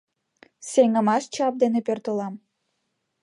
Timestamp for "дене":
1.61-1.79